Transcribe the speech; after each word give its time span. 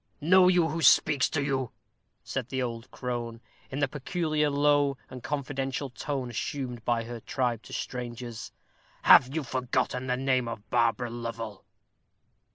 "Know 0.19 0.47
you 0.47 0.67
who 0.69 0.81
speaks 0.81 1.29
to 1.29 1.43
you?" 1.43 1.69
said 2.23 2.49
the 2.49 2.59
old 2.63 2.89
crone, 2.89 3.39
in 3.69 3.77
the 3.81 3.87
peculiar 3.87 4.49
low 4.49 4.97
and 5.11 5.21
confidential 5.21 5.91
tone 5.91 6.31
assumed 6.31 6.83
by 6.83 7.03
her 7.03 7.19
tribe 7.19 7.61
to 7.61 7.73
strangers. 7.73 8.51
"Have 9.03 9.35
you 9.35 9.43
forgotten 9.43 10.07
the 10.07 10.17
name 10.17 10.47
of 10.47 10.67
Barbara 10.71 11.11
Lovel?" 11.11 11.65